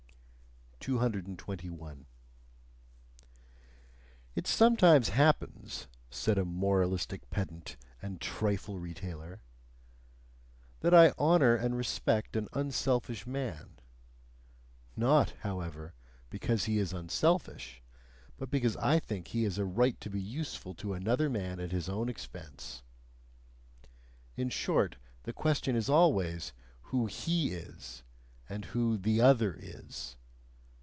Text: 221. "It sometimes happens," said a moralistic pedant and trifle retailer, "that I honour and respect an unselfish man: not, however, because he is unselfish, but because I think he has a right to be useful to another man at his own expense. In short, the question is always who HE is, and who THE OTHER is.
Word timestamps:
221. 0.83 2.07
"It 4.33 4.47
sometimes 4.47 5.09
happens," 5.09 5.85
said 6.09 6.39
a 6.39 6.43
moralistic 6.43 7.29
pedant 7.29 7.77
and 8.01 8.19
trifle 8.19 8.79
retailer, 8.79 9.43
"that 10.79 10.91
I 10.91 11.11
honour 11.19 11.53
and 11.53 11.77
respect 11.77 12.35
an 12.35 12.49
unselfish 12.53 13.27
man: 13.27 13.77
not, 14.97 15.35
however, 15.41 15.93
because 16.31 16.63
he 16.65 16.79
is 16.79 16.93
unselfish, 16.93 17.83
but 18.39 18.49
because 18.49 18.75
I 18.77 18.97
think 18.99 19.27
he 19.27 19.43
has 19.43 19.59
a 19.59 19.65
right 19.65 20.01
to 20.01 20.09
be 20.09 20.19
useful 20.19 20.73
to 20.73 20.95
another 20.95 21.29
man 21.29 21.59
at 21.59 21.71
his 21.71 21.87
own 21.89 22.09
expense. 22.09 22.81
In 24.35 24.49
short, 24.49 24.95
the 25.25 25.31
question 25.33 25.75
is 25.75 25.89
always 25.89 26.53
who 26.89 27.05
HE 27.05 27.51
is, 27.53 28.01
and 28.49 28.65
who 28.65 28.97
THE 28.97 29.21
OTHER 29.21 29.55
is. 29.61 30.15